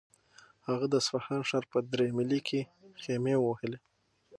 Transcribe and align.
هغه 0.67 0.85
د 0.89 0.93
اصفهان 1.01 1.41
ښار 1.49 1.63
په 1.71 1.77
درې 1.93 2.07
میلۍ 2.17 2.41
کې 2.47 2.61
خیمې 3.01 3.35
ووهلې. 3.39 3.79